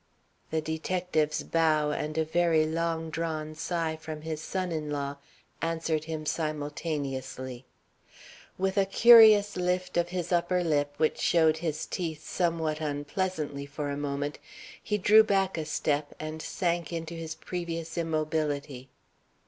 The 0.49 0.61
detective's 0.61 1.43
bow 1.43 1.91
and 1.91 2.17
a 2.17 2.25
very 2.25 2.65
long 2.65 3.11
drawn 3.11 3.53
sigh 3.53 3.95
from 3.95 4.23
his 4.23 4.41
son 4.41 4.71
in 4.71 4.89
law 4.89 5.17
answered 5.61 6.05
him 6.05 6.25
simultaneously. 6.25 7.65
With 8.57 8.77
a 8.79 8.87
curious 8.87 9.55
lift 9.55 9.97
of 9.97 10.09
his 10.09 10.31
upper 10.31 10.63
lip, 10.63 10.95
which 10.97 11.19
showed 11.19 11.57
his 11.57 11.85
teeth 11.85 12.27
somewhat 12.27 12.81
unpleasantly 12.81 13.67
for 13.67 13.91
a 13.91 13.95
moment, 13.95 14.39
he 14.81 14.97
drew 14.97 15.23
back 15.23 15.55
a 15.55 15.65
step, 15.65 16.15
and 16.19 16.41
sank 16.41 16.91
into 16.91 17.13
his 17.13 17.35
previous 17.35 17.95
immobility. 17.95 18.89